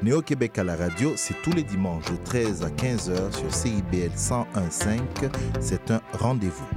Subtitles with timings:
[0.00, 5.00] Néo-Québec à la radio, c'est tous les dimanches de 13 à 15h sur CIBL 101.5.
[5.60, 6.68] C'est un rendez-vous.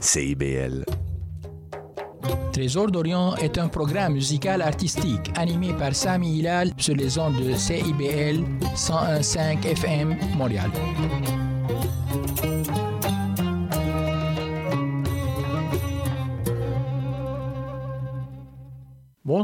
[0.00, 0.84] CIBL.
[2.52, 7.54] Trésor d'Orient est un programme musical artistique animé par Sami Hilal sur les ondes de
[7.54, 8.44] CIBL
[8.76, 10.70] 101.5 FM Montréal.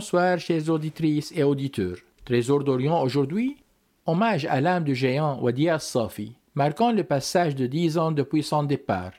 [0.00, 1.98] Bonsoir, chers auditrices et auditeurs.
[2.24, 3.58] Trésor d'Orient aujourd'hui,
[4.06, 8.62] hommage à l'âme du géant Wadi Safi, marquant le passage de dix ans depuis son
[8.62, 9.12] départ.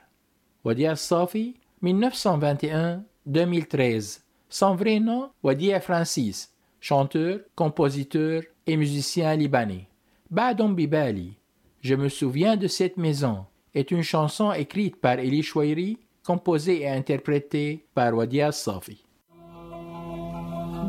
[0.64, 4.22] Wadi Safi, 1921-2013.
[4.48, 9.86] Son vrai nom, Wadi Francis, chanteur, compositeur et musicien libanais.
[10.32, 11.36] Badon Bibali,
[11.80, 16.88] Je me souviens de cette maison, est une chanson écrite par Eli Chouairi, composée et
[16.88, 19.01] interprétée par Wadi Safi.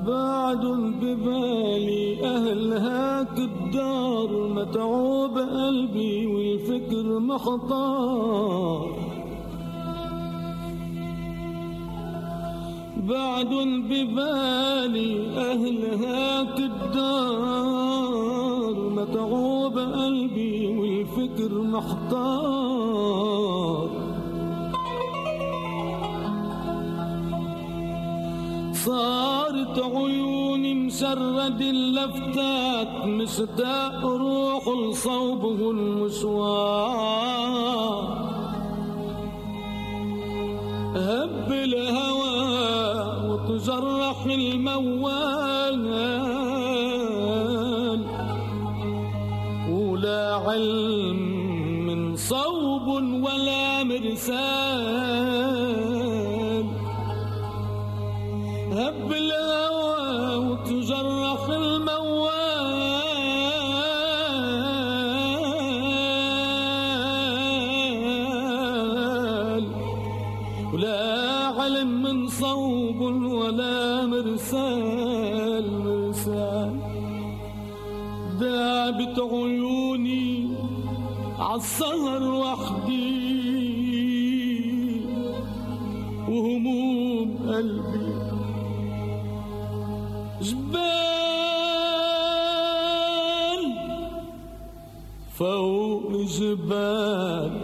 [0.07, 0.65] بعد
[1.01, 8.95] ببالي أهلهاك الدار متعوب قلبي والفكر محطار
[12.97, 13.49] بعد
[13.89, 17.93] ببالي أهلهاك الدار
[18.89, 22.63] متعوب قلبي والفكر محتار
[28.85, 37.23] صارت عيوني مسرد اللفتات مصداق روح لصوبه المسوار
[40.95, 42.39] هب الهوى
[43.29, 45.83] وتجرح الموال
[49.69, 51.19] ولا علم
[51.87, 52.87] من صوب
[53.25, 55.62] ولا مرسال.
[59.03, 62.83] هب الهوى وتجرح الموال.
[70.73, 71.03] ولا
[71.59, 76.75] علم من صوب ولا مرسال مرسال.
[78.39, 80.31] دابت عيوني
[81.39, 82.12] عالسهر
[96.27, 97.62] فوق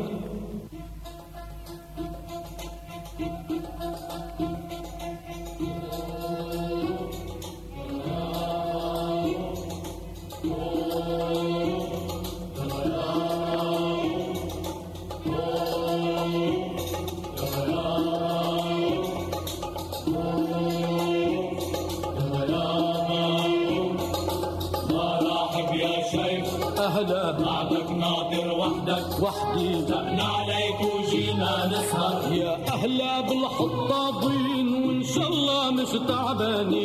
[36.09, 36.78] الله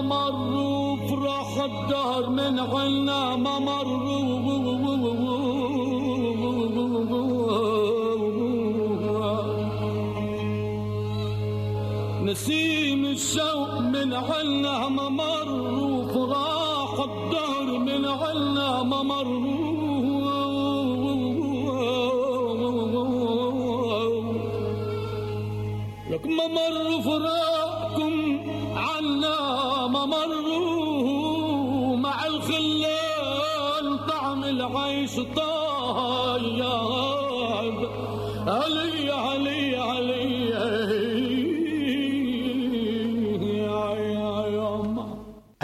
[0.00, 4.07] مر وفراح الدهر من عنا ما مر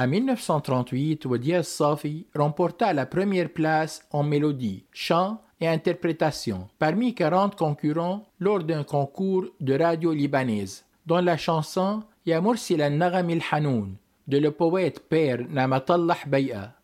[0.05, 7.56] En 1938, Wadi Safi remporta la première place en mélodie, chant et interprétation parmi 40
[7.56, 13.95] concurrents lors d'un concours de radio libanaise, dont la chanson Ya Mursila Nagamil Hanoun,
[14.29, 16.75] de le poète père Namatallah Beya.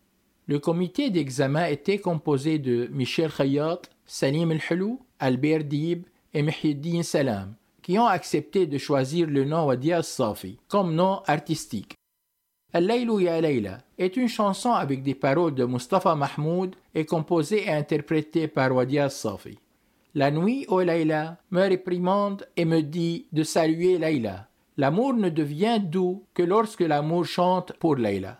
[0.47, 7.53] Le comité d'examen était composé de Michel Khayat, Salim El-Helou, Albert Dib et Mihyeddin Salam,
[7.83, 11.97] qui ont accepté de choisir le nom Wadia Safi comme nom artistique.
[12.73, 18.47] Al-Laylou Layla est une chanson avec des paroles de Mustafa Mahmoud et composée et interprétée
[18.47, 19.59] par Wadia Safi.
[20.15, 24.47] La nuit, ô Layla, me réprimande et me dit de saluer Layla.
[24.77, 28.39] L'amour ne devient doux que lorsque l'amour chante pour Layla.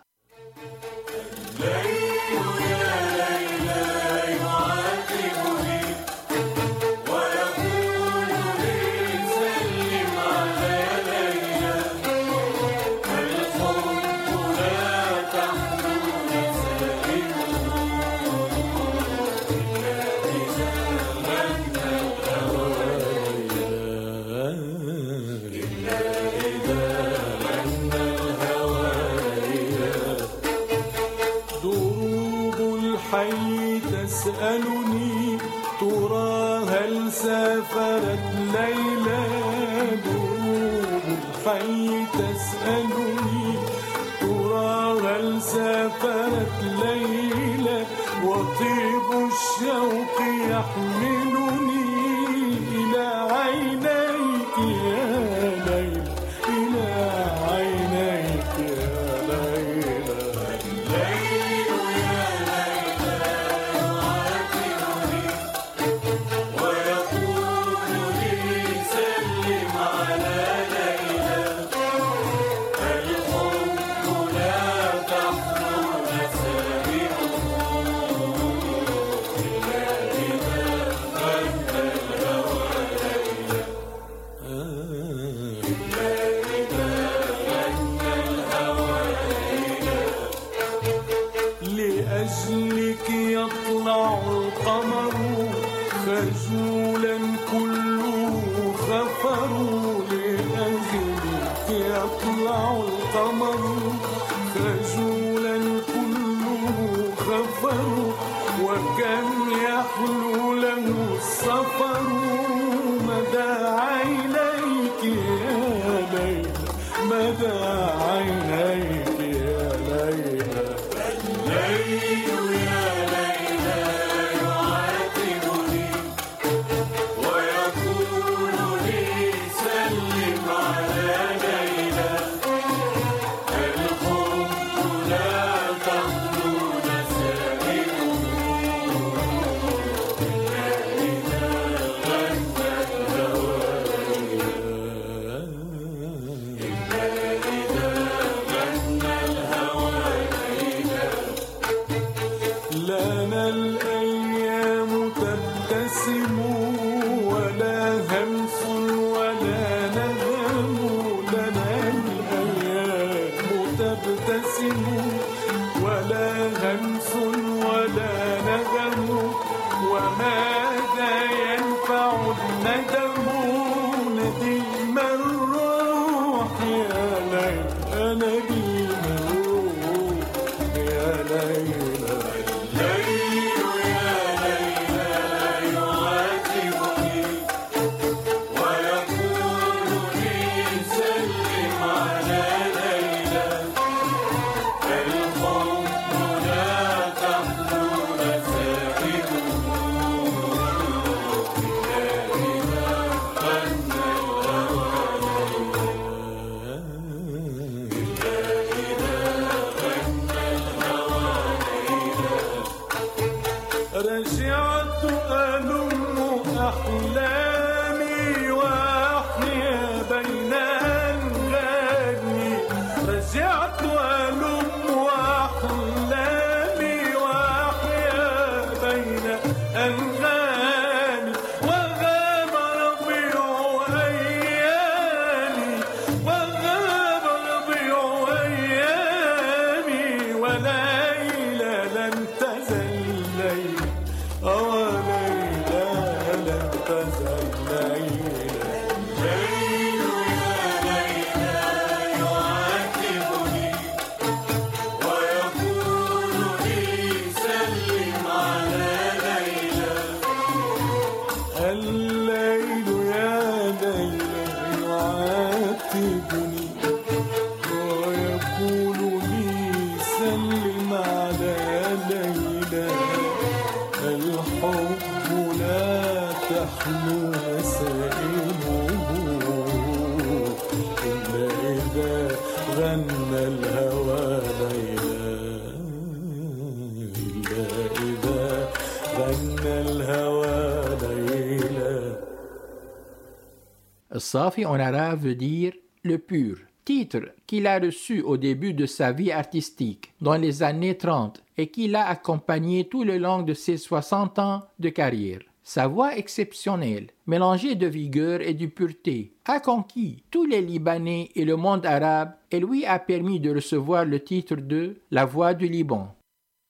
[294.31, 295.73] Safi en arabe veut dire
[296.03, 300.95] le pur, titre qu'il a reçu au début de sa vie artistique, dans les années
[300.95, 305.41] 30, et qui l'a accompagné tout le long de ses 60 ans de carrière.
[305.65, 311.43] Sa voix exceptionnelle, mélangée de vigueur et de pureté, a conquis tous les Libanais et
[311.43, 315.67] le monde arabe et lui a permis de recevoir le titre de La voix du
[315.67, 316.15] Liban.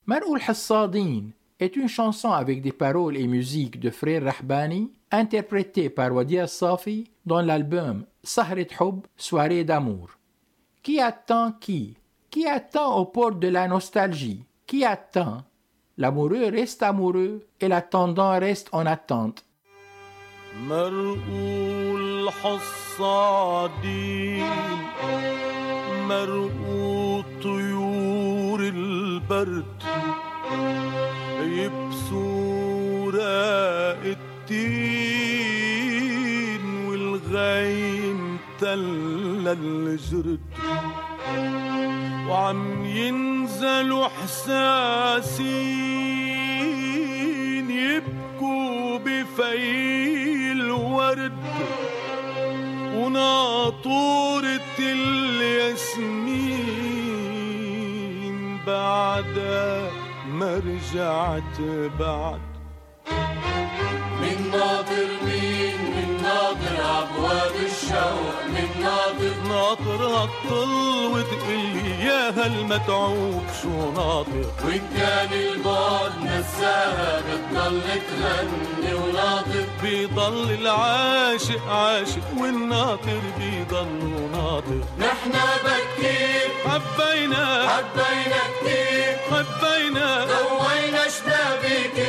[0.07, 0.41] Mar'oul
[1.60, 7.10] est une chanson avec des paroles et musiques de frère Rahbani, interprétée par Wadi Safi
[7.24, 10.10] dans l'album Sahret Houb, Soirée d'amour.
[10.82, 11.96] Qui attend qui
[12.30, 15.42] Qui attend aux portes de la nostalgie Qui attend
[15.98, 19.42] L'amoureux reste amoureux et l'attendant reste en attente.
[20.56, 23.66] مرقول حصادين
[26.08, 29.82] مرقول طيور البرد
[34.05, 35.65] التين
[36.85, 40.39] والغيم تل الجرد.
[42.29, 45.61] وعم ينزلوا حساسين
[47.71, 51.33] يبكوا بفي الورد
[52.95, 56.21] وناطورة الياسمين
[58.67, 59.35] بعد
[60.33, 61.61] ما رجعت
[61.99, 62.50] بعد.
[64.51, 70.71] من ناطر مين من ناطر أبواب الشوق؟ من ناطر ناطر هالطل
[71.13, 82.27] وتقلي يا هالمتعوب شو ناطر وإن كان البعد نساها؟ بتضل تغني وناطر بيضل العاشق عاشق
[82.37, 86.49] والناطر بيضل ناطر نحنا بكير.
[86.65, 87.67] حبينا.
[87.69, 89.17] حبينا كتير.
[89.31, 90.25] حبينا.
[90.25, 92.07] ضوينا شبابيك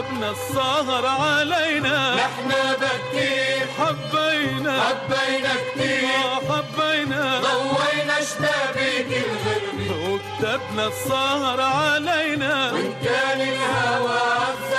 [0.00, 2.14] وكتبنا السهر علينا.
[2.14, 4.80] نحنا بكير حبينا.
[4.80, 6.08] حبينا كتير.
[6.08, 12.72] آه حبينا ضوينا شبابيك الغربة وكتبنا السهر علينا.
[12.72, 14.19] وإن كان الهوى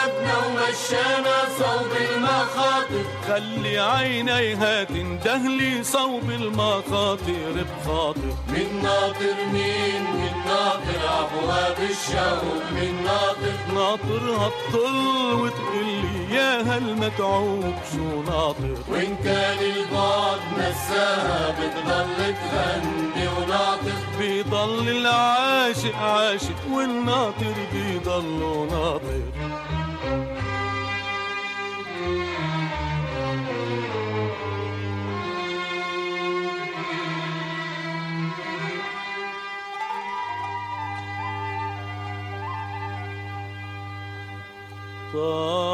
[0.01, 3.03] عذبنا ومشانا صوب المخاطر.
[3.27, 8.31] خلي عينيها تندهلي صوب المخاطر بخاطر.
[8.47, 12.63] من ناطر مين؟ من ناطر أبواب الشوق.
[12.71, 23.27] من ناطر ناطر هالطل وتقلي يا هالمتعوب شو ناطر؟ وإن كان البعد نساها بتضل تغني.
[23.27, 29.21] وناطر بيضل العاشق عاشق والناطر بيضل ناطر.
[45.13, 45.70] Oh.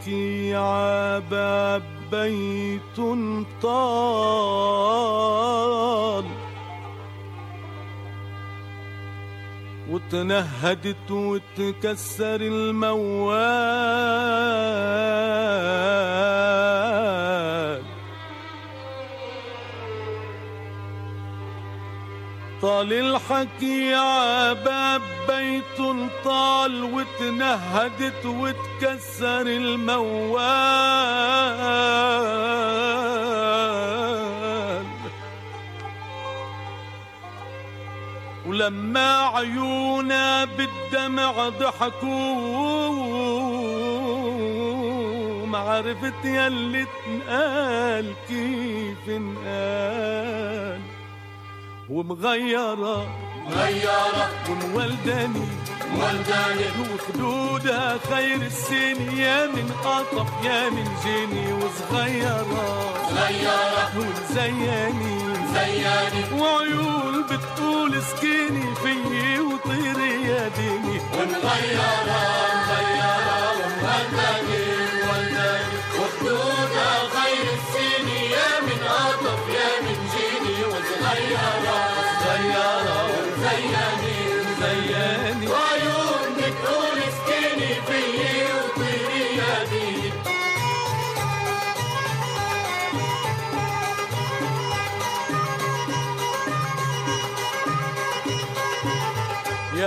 [0.00, 2.96] الحكي عباب بيت
[3.62, 3.80] طال.
[9.90, 13.40] وتنهدت وتكسر الموال.
[22.62, 25.78] طال الحكي عباب بيت
[26.24, 26.84] طال.
[26.84, 28.69] وتنهدت وتكسر
[29.46, 30.40] الموال.
[38.46, 42.86] ولما عيونا بالدمع ضحكوا
[45.46, 50.80] ما عرفت يلي تنقال كيف انقال.
[51.90, 53.06] ومغيرة
[53.50, 55.59] غيارة ومولداني
[56.94, 62.94] وخدودها خير السن يا من قطف يا من جني وصغيرة.
[63.14, 65.18] غيارة ومزياني
[65.54, 71.00] زياني وعيون بتقول سكيني فيي وطيري يا ديني.
[71.14, 71.92] ومغيرة
[72.68, 74.62] مغيرة ومهداني
[75.06, 77.09] ولداني وخدودها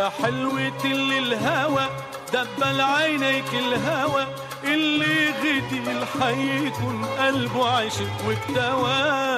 [0.04, 1.90] يا حلوة اللي الهوى
[2.34, 4.28] دبل عينيك الهوى
[4.64, 8.92] اللي غدي الحي يكون قلبه عشق واكتوى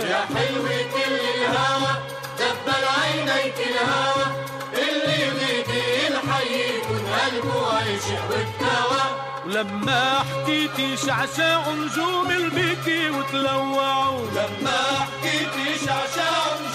[0.10, 1.94] يا حلوة كل الهوى
[2.40, 4.26] دبل عينيك الهوى
[4.74, 9.06] اللي غدي الحي يكون قلبه عايشق والتوى
[9.46, 14.28] ولما حكيتي شعشاع نجوم البكي وتلوعوا.
[14.32, 16.75] لما حكيتي شعشاع نجوم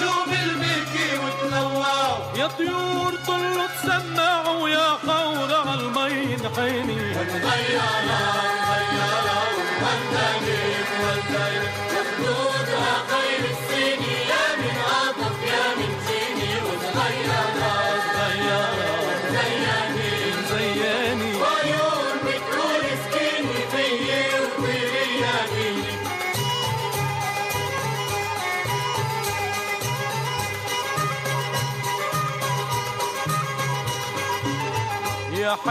[2.40, 8.20] يا طيور طلوا تسمعوا يا خور على المي انحني غيرها
[8.70, 9.42] غيرها
[9.82, 10.62] والدني
[11.02, 11.89] والدني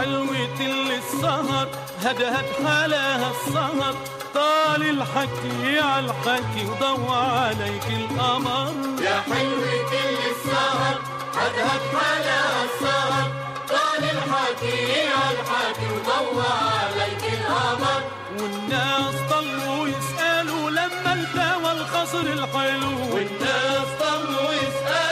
[0.00, 1.68] حلوة اللي السهر
[2.02, 3.94] هدهد حلاها السهر.
[4.34, 8.72] طال الحكي على الحكي وضوى عليك القمر.
[9.02, 10.96] يا حلوة كل السهر
[11.36, 13.26] هدهد حلاها السهر.
[13.68, 18.02] طال الحكي على الحكي وضوى عليك القمر.
[18.40, 23.14] والناس ضلوا يسألوا لما التوى الخصر الحلو.
[23.14, 25.09] والناس ضلوا يسألوا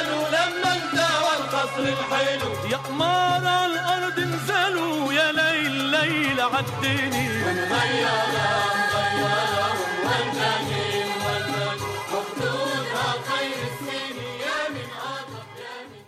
[1.57, 7.27] التوى القصر الحلو يا قمار على الأرض نزلوا يا ليل ليل عالدني
[7.73, 8.53] غيرها
[8.95, 9.69] غيرها
[10.05, 10.85] والجني
[11.23, 11.81] والجني
[12.13, 16.03] وخدودها خير السنين يا من عطف يا من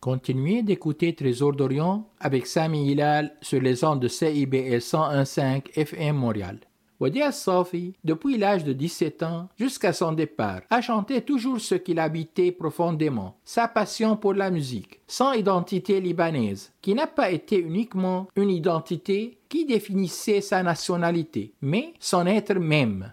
[0.00, 6.58] Continuez d'écouter Trésor d'Orient avec Sami Hilal sur les ondes de CIBL 101.5 FM Montréal.
[7.01, 11.97] Wadi Al-Safi, depuis l'âge de 17 ans jusqu'à son départ, a chanté toujours ce qu'il
[11.97, 18.27] habitait profondément, sa passion pour la musique, son identité libanaise, qui n'a pas été uniquement
[18.35, 23.11] une identité qui définissait sa nationalité, mais son être même.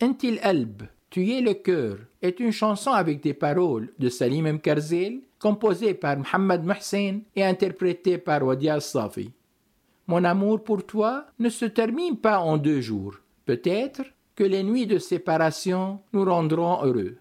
[0.00, 4.58] Intil Elb, Tu es le cœur est une chanson avec des paroles de Salim M.
[4.58, 9.30] Karzel, composée par Mohamed Mohsen et interprétée par Wadi Al-Safi.
[10.08, 13.14] Mon amour pour toi ne se termine pas en deux jours.
[13.48, 14.02] Peut-être
[14.36, 17.16] que les nuits de séparation nous rendront heureux.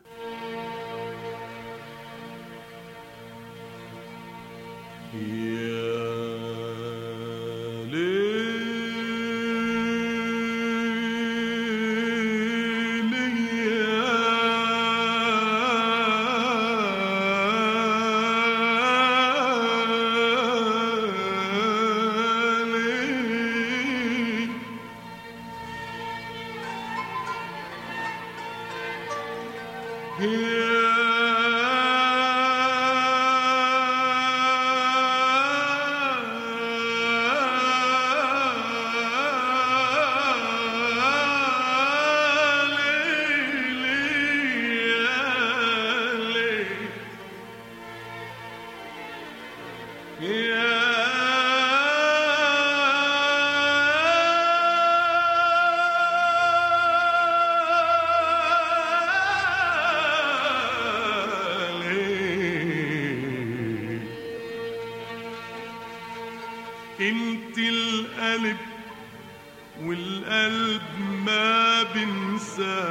[69.84, 70.82] والقلب
[71.26, 72.88] ما بنساه.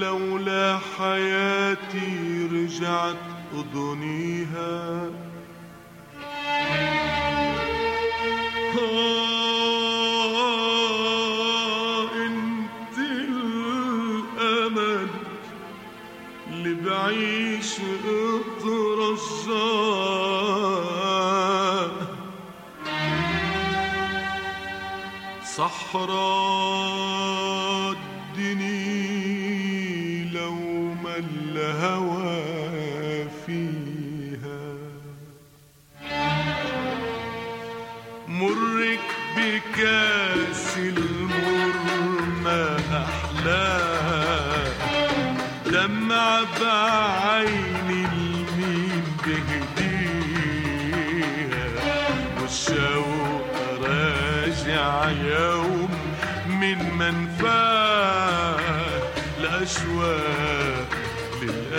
[0.00, 3.16] لولا حياتي رجعت
[3.54, 5.08] اضنيها
[10.78, 15.06] آه، انت الأمل
[16.52, 17.72] اللي بعيش
[18.04, 19.16] اترجاه
[25.58, 26.78] صحراء
[28.38, 28.78] الدني
[30.32, 30.54] لو
[31.02, 32.44] ما الهوى
[33.46, 34.74] فيها.
[38.28, 41.74] مرك بكاس المر
[42.44, 42.76] ما
[45.66, 47.17] دمع بعيني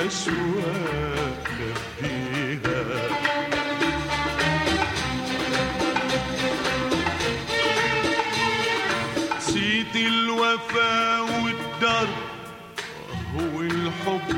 [0.10, 1.48] للأشواق
[2.00, 3.10] خبيها
[9.38, 12.10] نسيت الوفا والدرب
[13.60, 14.30] الحب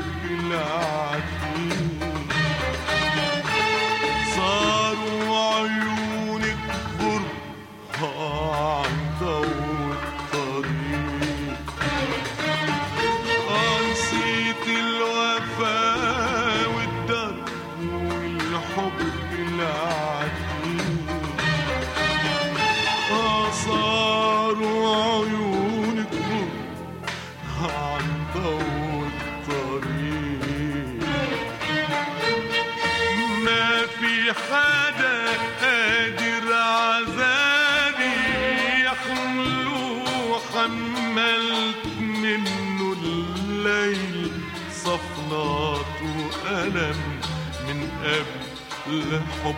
[48.92, 49.54] أحلى حب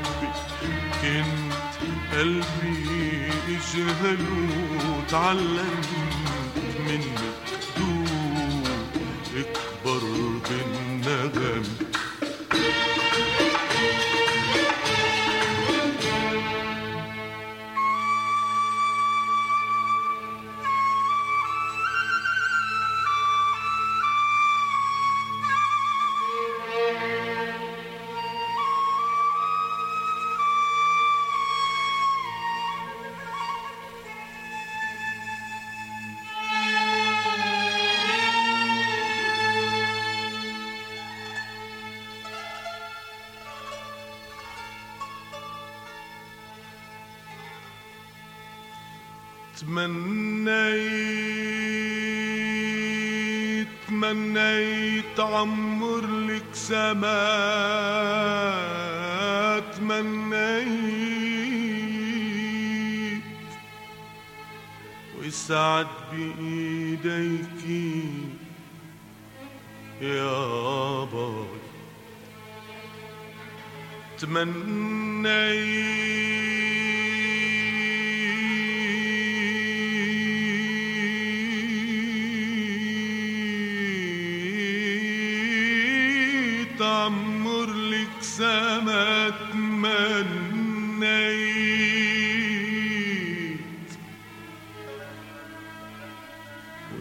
[1.02, 1.54] كنت
[2.12, 4.18] قلبي اجهل
[4.98, 5.80] وتعلم
[6.86, 7.33] منك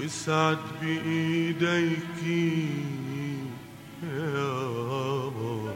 [0.06, 2.24] اسعد بإيديك
[4.04, 4.54] يا
[5.28, 5.74] رب.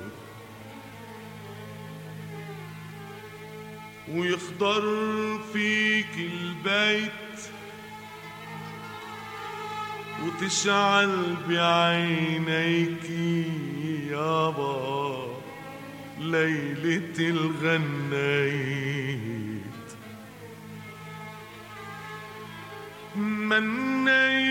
[4.12, 4.84] ويخضر
[5.54, 7.12] فيك البيت
[10.24, 13.10] وتشعل بعينيك
[14.12, 15.28] يابا
[16.20, 19.17] ليلة الغنايم
[23.60, 24.47] name.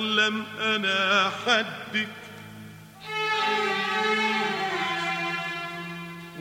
[0.00, 2.08] أحلم أنا حدك.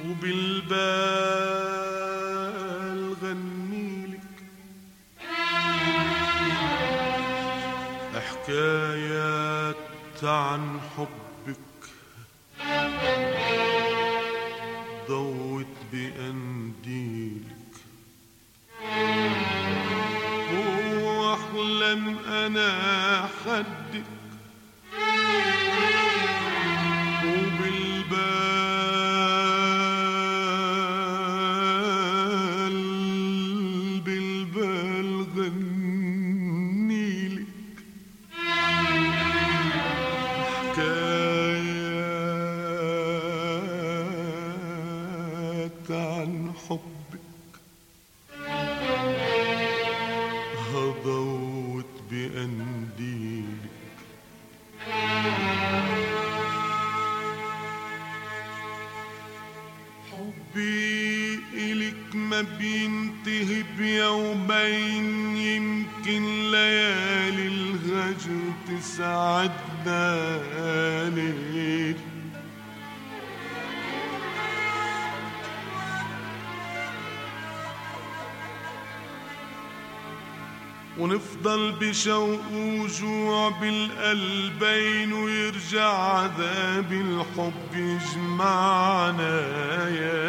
[0.06, 1.59] وبالباب
[22.46, 24.04] أنا حدك.
[27.26, 28.59] وبالباب
[81.82, 89.40] بشوق وجوع بالقلبين ويرجع عذاب الحب يجمعنا
[89.90, 90.29] يا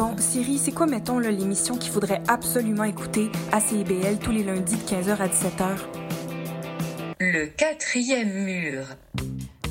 [0.00, 4.76] Bon, Siri, c'est quoi, mettons, l'émission qu'il faudrait absolument écouter à CIBL tous les lundis
[4.76, 5.76] de 15h à 17h?
[7.20, 8.86] Le quatrième mur.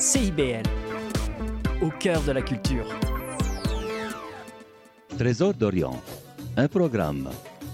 [0.00, 0.62] CIBL,
[1.82, 2.86] au cœur de la culture.
[5.18, 6.00] Trésor d'Orient,
[6.56, 7.28] un programme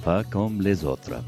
[0.05, 1.23] pas comme les autres.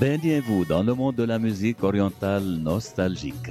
[0.00, 3.50] Baignez-vous dans le monde de la musique orientale nostalgique.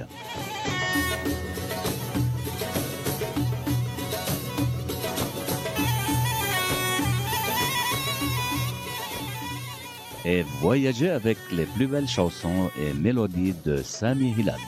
[10.31, 14.59] Et voyagez avec les plus belles chansons et mélodies de Sami Hilal.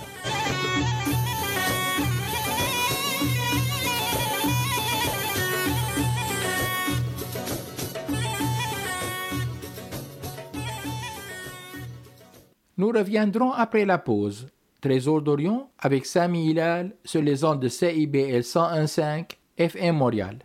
[12.78, 14.47] Nous reviendrons après la pause.
[14.82, 20.39] Trésor d'Orient avec Sami Hilal sur les ondes de CIBL 101.5 FM Montréal.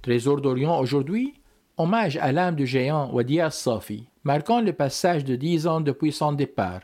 [0.00, 1.37] Trésor d'Orient aujourd'hui,
[1.80, 6.32] Hommage à l'âme du géant Wadia Safi, marquant le passage de dix ans depuis son
[6.32, 6.80] départ.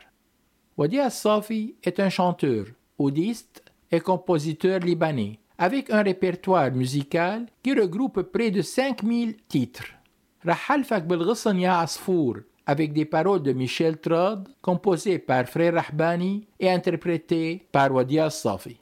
[0.77, 8.21] Wadia Safi est un chanteur, oudiste et compositeur libanais, avec un répertoire musical qui regroupe
[8.21, 9.91] près de 5000 titres.
[10.45, 16.71] Rahalfak Belghassan Ya Asfour, avec des paroles de Michel Trod, composées par Frère Rahbani et
[16.71, 18.77] interprétées par Wadia Safi.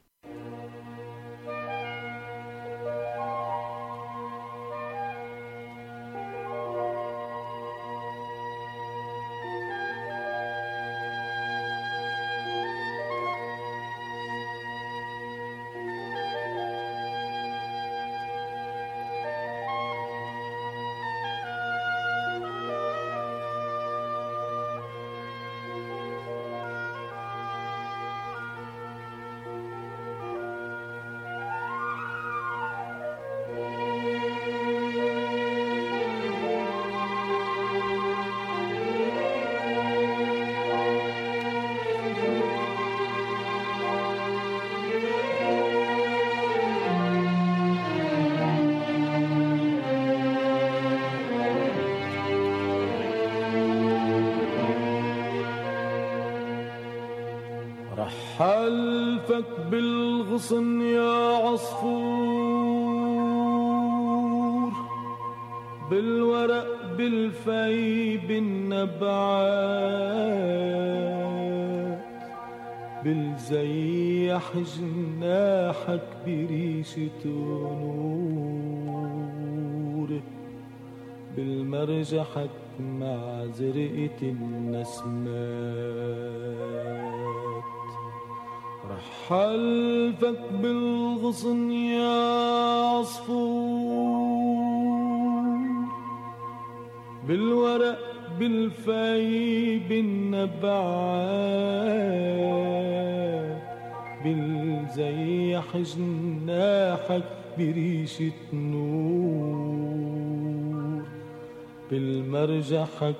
[59.33, 61.93] حلفك بالغصن يا عصفور
[65.89, 68.93] بالورق بالفي بالنبعات
[73.03, 77.25] بالزيح جناحك بريشة
[78.85, 80.09] نور
[81.35, 86.02] بالمرجحك مع زرقة النسمات.
[89.33, 92.21] حلفك بالغصن يا
[92.83, 94.33] عصفور.
[97.27, 97.99] بالورق
[98.39, 100.73] بالفي بالنبعات
[104.23, 107.23] بالزيح جناحك
[107.57, 109.93] بريشة نور
[111.91, 113.15] بالمرجحك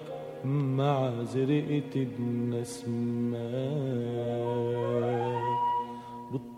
[0.46, 3.54] مع زرقة النسمات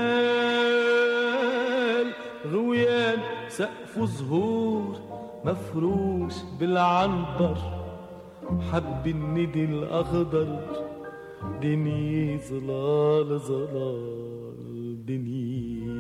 [2.53, 3.19] غويان
[3.49, 4.97] سقف زهور
[5.45, 7.57] مفروش بالعنبر
[8.73, 10.59] حب الندي الأخضر
[11.63, 15.99] دنيا ظلال ظلال دنيا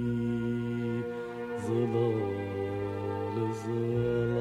[1.67, 2.58] ظلال.
[3.65, 4.38] Brazil.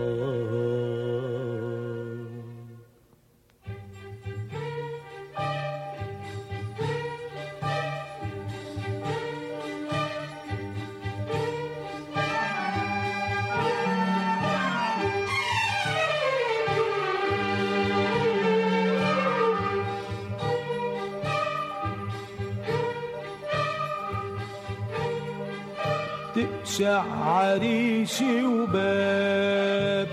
[26.77, 30.07] تقشع عريشي وباب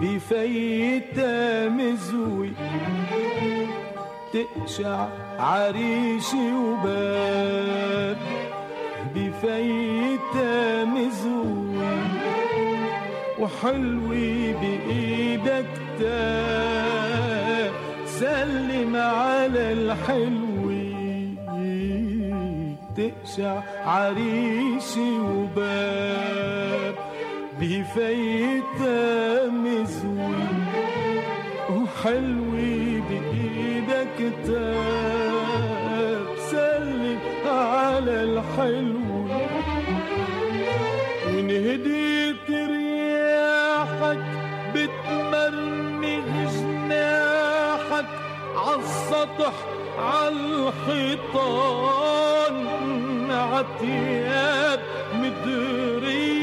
[0.00, 2.52] بفيتا مزوي
[4.32, 5.06] تقشع
[5.38, 8.16] عريشي وباب
[9.14, 11.86] بفيتا مزوي
[13.38, 15.66] وحلوي بإيدك
[16.00, 17.72] تاب
[18.06, 20.35] سلم على الحلوي
[23.06, 26.94] تقشع عريشي وباب
[27.60, 30.46] بفيتا مزوي
[31.70, 36.26] وحلوي بإيدك تاب.
[36.50, 39.30] سلم على الحلوي
[41.26, 44.18] وإن هديت رياحك
[44.74, 48.06] بتمرمغ جناحك
[48.56, 49.52] عالسطح
[49.98, 52.05] عالحيطان
[53.66, 54.80] عتياب
[55.14, 56.36] مدري.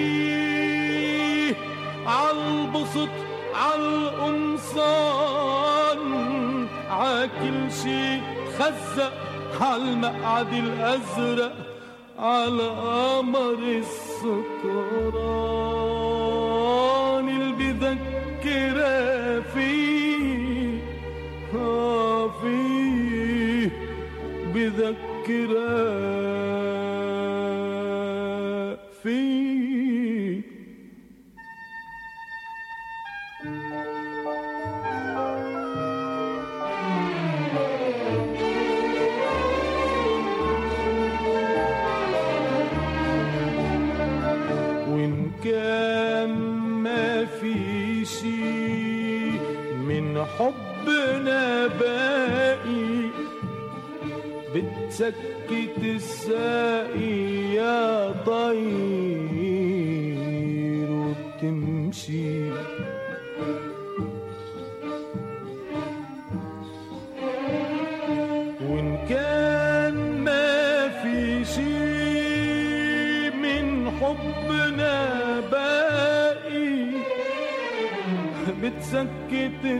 [2.06, 3.10] عالبسط
[3.56, 5.08] عالقمصان
[6.90, 8.22] عاكل شي
[8.60, 9.14] خزق
[9.62, 11.56] عالمقعد الأزرق
[12.20, 15.53] على قمر السكران.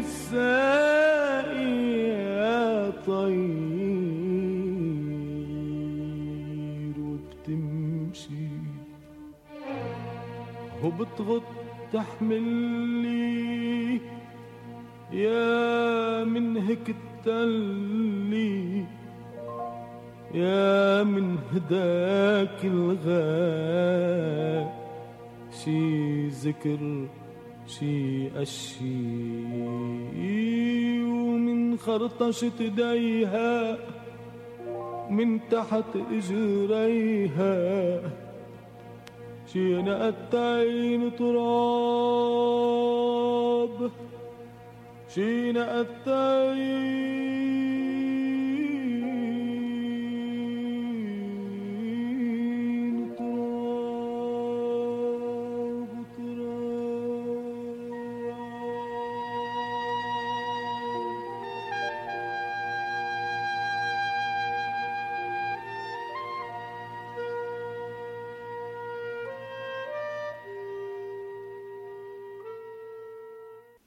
[0.04, 2.90] الساقي يا
[6.04, 8.48] طير وبتمشي
[10.84, 11.44] وبتغط
[11.94, 13.34] تحملي
[15.12, 18.86] يا من هيك التلي
[20.34, 24.24] يا من هداك الغاء
[25.64, 27.08] شي ذكر
[27.68, 29.43] شي أشي
[31.88, 33.78] ومن خرطشة ايديها
[35.10, 38.02] من تحت إجريها.
[39.54, 42.32] شي نقطتين تراب
[45.14, 47.03] شي نقطتين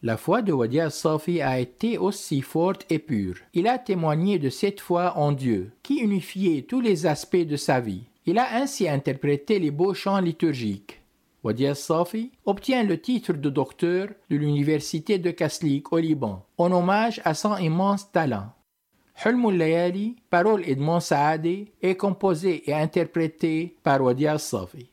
[0.07, 3.39] La foi de Wadia Safi a été aussi forte et pure.
[3.55, 7.81] Il a témoigné de cette foi en Dieu, qui unifiait tous les aspects de sa
[7.81, 8.05] vie.
[8.25, 11.01] Il a ainsi interprété les beaux chants liturgiques.
[11.43, 17.21] Wadia Safi obtient le titre de docteur de l'université de Kaslik au Liban, en hommage
[17.25, 18.53] à son immense talent.
[19.25, 24.89] Hulmul parole Edmond Saadé, est composé et interprété par Wadia Safi.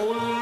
[0.00, 0.37] Oh.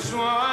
[0.00, 0.49] soir.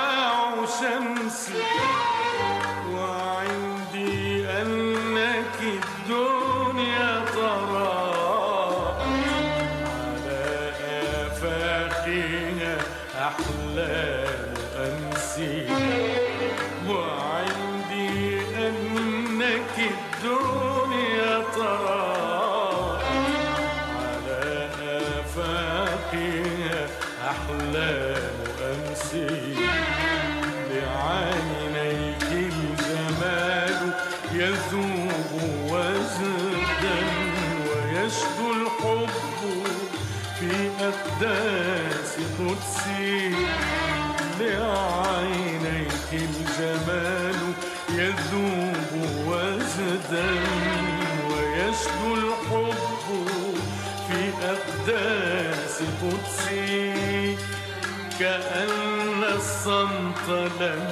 [60.27, 60.86] الصمت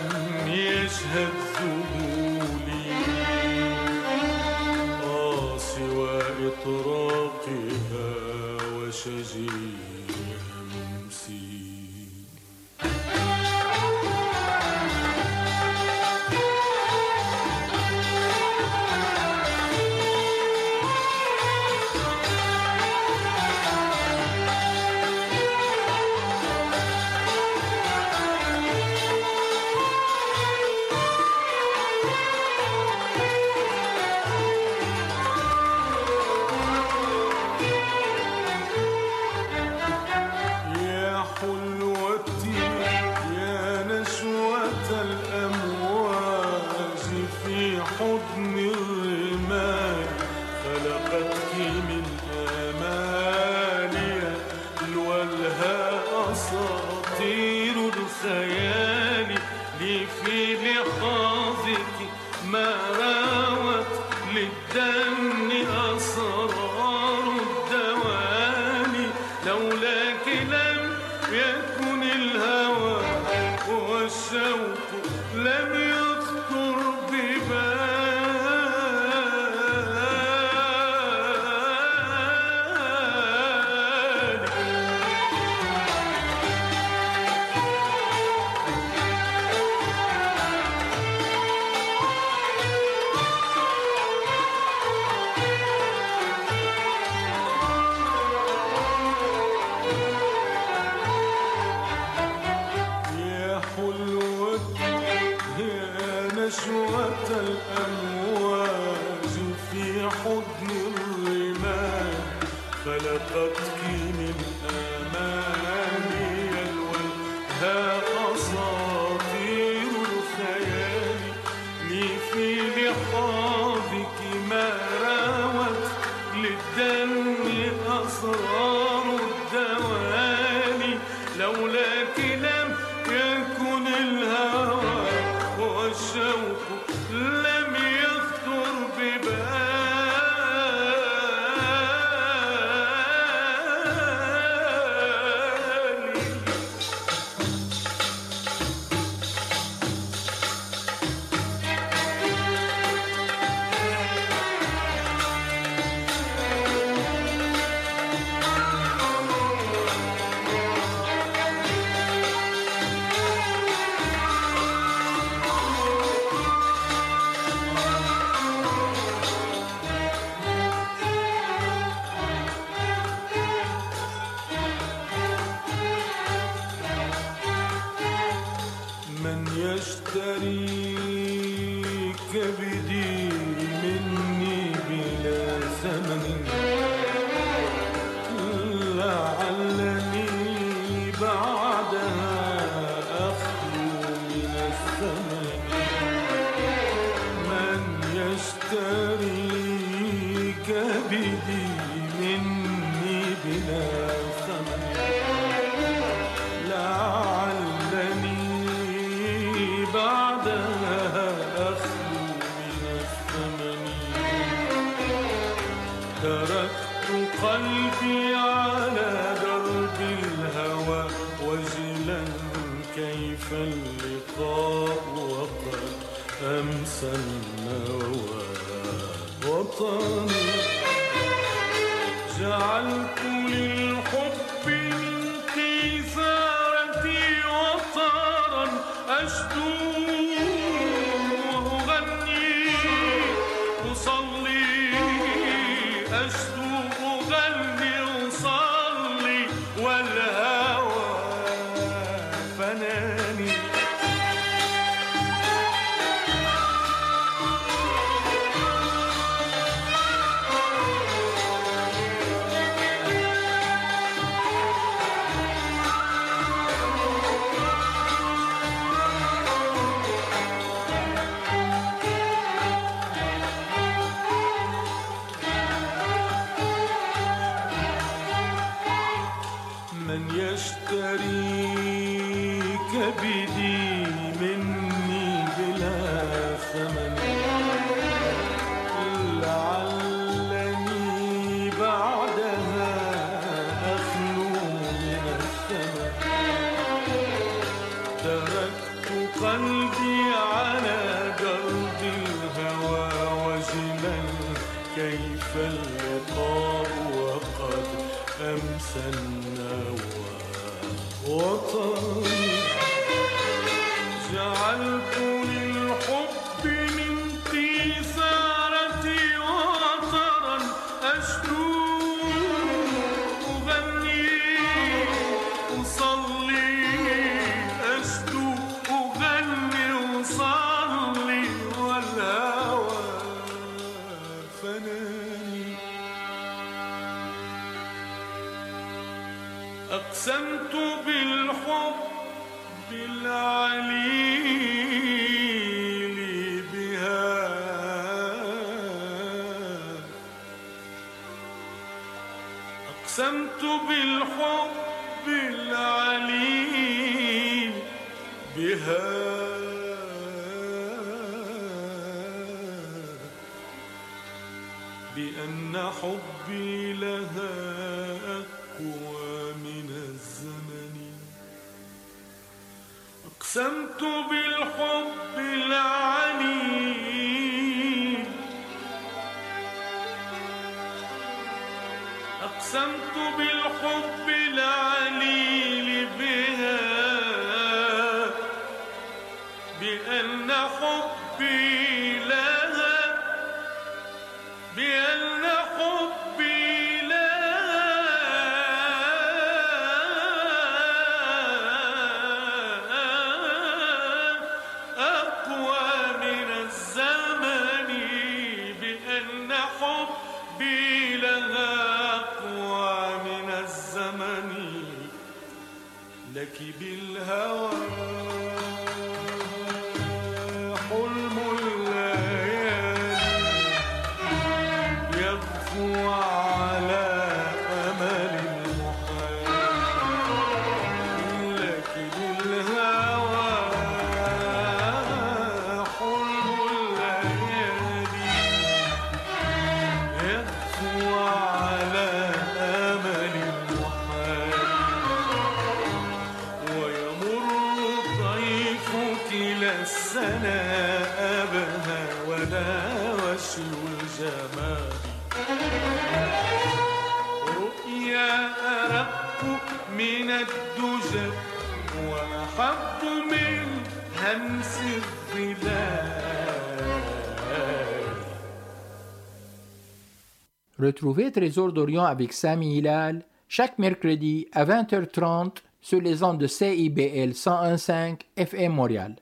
[470.85, 477.31] Retrouvez Trésor d'Orient avec Sami Hilal chaque mercredi à 20h30 sur les ondes de CIBL
[477.31, 479.15] 101.5 FM Montréal.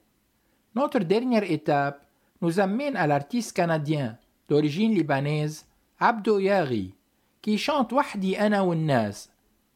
[0.75, 2.05] Notre dernière étape
[2.41, 4.17] nous amène à l'artiste canadien
[4.49, 5.65] d'origine libanaise
[6.01, 6.93] Abdo Yari,
[7.41, 9.29] qui chante Wahdi Ana Nas,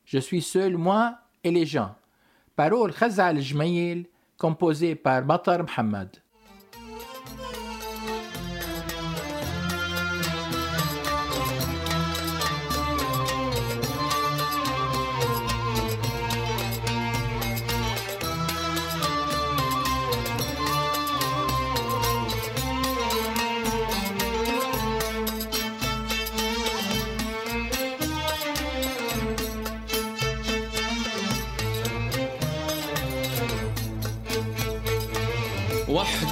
[0.03, 1.95] Je suis seul, moi et les gens.
[2.57, 4.07] Parole Khazal Jmaïl,
[4.37, 6.09] composée par Batar Mohamed.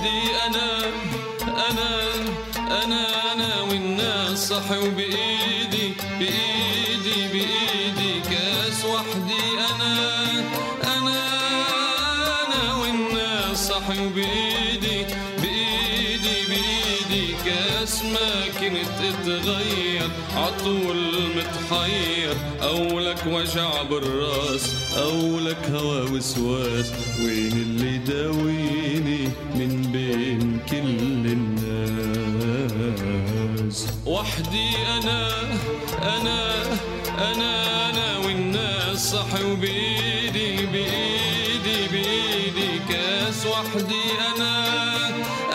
[0.06, 0.80] وحدي أنا
[1.70, 1.90] أنا
[2.84, 9.44] أنا أنا والناس صحوا بإيدي بإيدي بإيدي كاس وحدي
[9.76, 9.94] أنا
[10.84, 11.22] أنا
[12.46, 15.06] أنا والناس صحوا بإيدي
[15.42, 20.98] بإيدي بإيدي كاس ما كنت تغير عطول
[21.36, 28.55] متحير أو لك وجع بالرأس أو لك هوا وسواس وين اللي داويني
[34.56, 35.30] وحدي أنا
[36.04, 36.64] أنا
[37.32, 44.04] أنا أنا والناس صحوا بإيدي بإيدي بإيدي كاس وحدي
[44.36, 44.68] أنا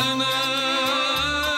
[0.01, 0.33] أنا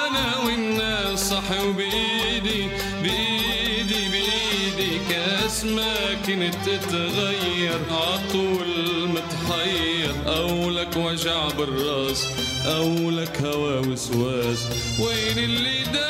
[0.07, 2.69] أنا والناس صحوا بإيدي
[3.03, 12.27] بإيدي بإيدي كاس ما كنت تتغير عطول متحير أو لك وجع بالرأس
[12.67, 14.67] أو لك هوا وسواس.
[15.01, 16.02] وين اللي داويني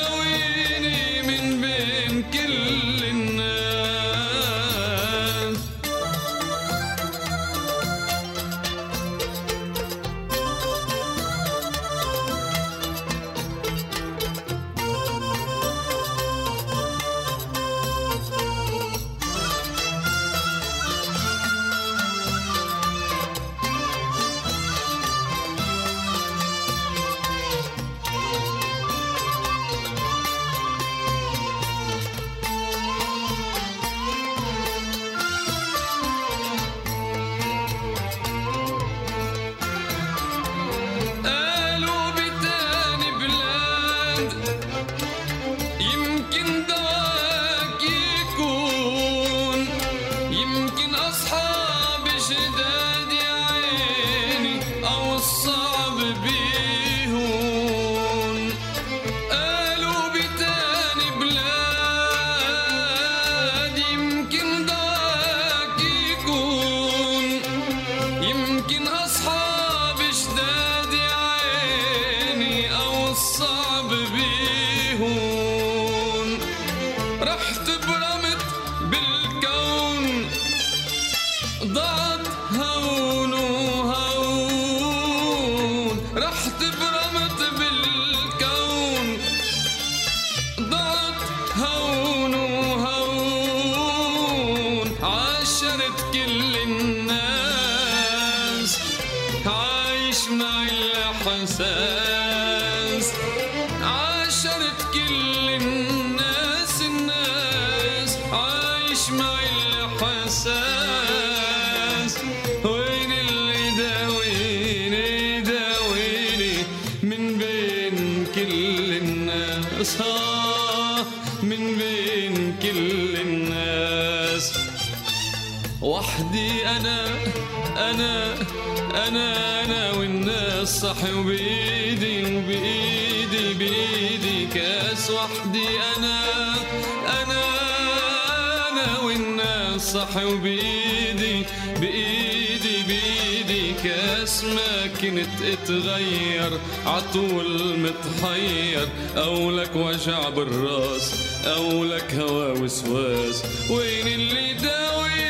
[139.73, 141.45] والناس صحوا بإيدي
[141.81, 148.89] بإيدي بإيدي كاس ما كنت اتغير عطول متحير.
[149.17, 151.15] أو لك وجع بالرأس
[151.47, 153.43] أو لك هوا وسواس.
[153.71, 155.22] وين اللي داويني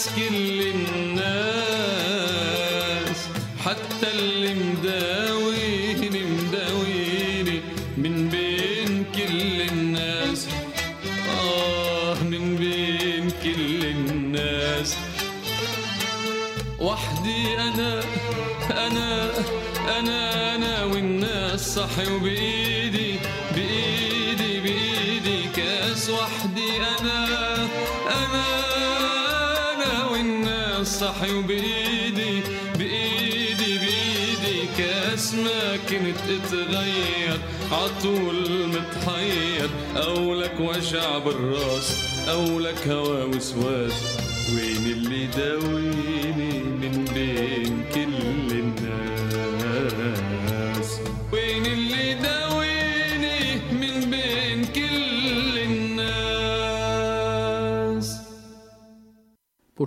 [0.00, 1.20] الناس كل الناس
[3.64, 7.60] حتى اللي مداويني مداويني
[7.96, 10.48] من بين كل الناس.
[11.40, 14.96] آه من بين كل الناس.
[16.78, 18.00] وحدي أنا
[18.70, 19.30] أنا
[19.98, 22.49] أنا أنا والناس صحي وبإيدي
[31.40, 32.42] وبإيدي
[32.78, 37.38] بإيدي بإيدي كاس ما كنت اتغير.
[37.72, 41.96] عطول متحير أو لك وجع بالراس
[42.28, 43.92] أو لك هوا وسواس.
[44.54, 46.19] وين اللي داويني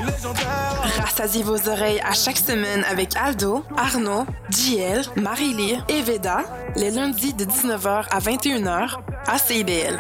[0.06, 1.04] légendaire.
[1.04, 6.44] Rassasiez vos oreilles à chaque semaine avec Aldo, Arnaud, JL, Marie-Lee et Veda,
[6.76, 10.00] les lundis de 19h à 21h à CIBL.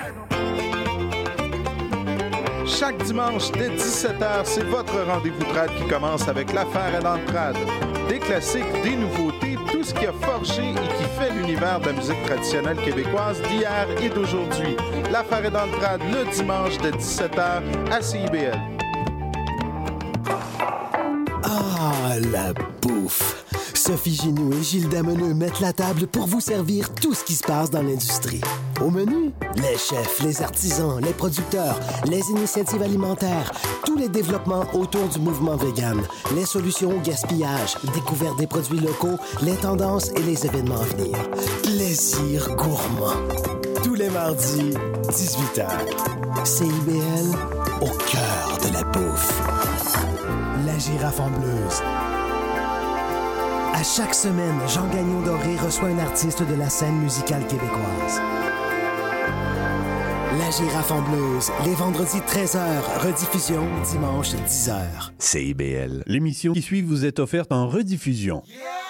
[2.68, 7.56] Chaque dimanche dès 17h, c'est votre rendez-vous trad qui commence avec l'affaire dans le trad.
[8.10, 11.94] Des classiques, des nouveautés, tout ce qui a forgé et qui fait l'univers de la
[11.94, 14.76] musique traditionnelle québécoise d'hier et d'aujourd'hui.
[15.12, 17.62] L'affaire est dans le trad le dimanche de 17h
[17.92, 18.60] à CIBL.
[21.44, 23.46] Ah, la bouffe!
[23.76, 27.44] Sophie Ginou et Gilles Dameneux mettent la table pour vous servir tout ce qui se
[27.44, 28.42] passe dans l'industrie.
[28.82, 33.52] Au menu, les chefs, les artisans, les producteurs, les initiatives alimentaires,
[33.86, 36.02] tous les développements autour du mouvement vegan,
[36.36, 41.18] les solutions au gaspillage, découverte des produits locaux, les tendances et les événements à venir.
[41.64, 43.16] Plaisir gourmand.
[43.84, 44.74] Tous les mardis,
[45.10, 45.68] 18h.
[46.44, 47.38] CIBL,
[47.82, 49.42] au cœur de la bouffe.
[50.66, 51.82] La girafe en bleuse.
[53.74, 58.22] À chaque semaine, Jean Gagnon Doré reçoit un artiste de la scène musicale québécoise.
[60.46, 62.60] La girafe en bleuse, les vendredis 13h,
[63.02, 65.10] rediffusion dimanche 10h.
[65.18, 68.44] CIBL, l'émission qui suit vous est offerte en rediffusion.
[68.48, 68.85] Yeah!